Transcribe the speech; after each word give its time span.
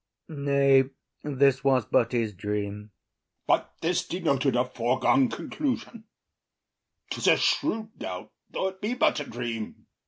IAGO. 0.31 0.37
Nay, 0.45 0.83
this 1.23 1.63
was 1.63 1.85
but 1.85 2.11
his 2.11 2.33
dream. 2.33 2.89
OTHELLO. 3.45 3.45
But 3.45 3.73
this 3.81 4.07
denoted 4.07 4.55
a 4.55 4.65
foregone 4.65 5.29
conclusion. 5.29 6.05
’Tis 7.11 7.27
a 7.27 7.37
shrewd 7.37 7.99
doubt, 7.99 8.31
though 8.49 8.69
it 8.69 8.81
be 8.81 8.95
but 8.95 9.19
a 9.19 9.25
dream. 9.25 9.85